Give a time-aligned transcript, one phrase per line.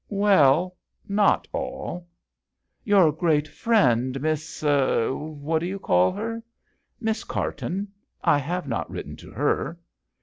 [0.09, 0.75] "Well,
[1.07, 2.05] not all.' J"
[2.89, 6.41] Your great friend, Miss what do you call her?"
[6.99, 7.87] "Miss Carton.
[8.23, 9.77] I have not written to her."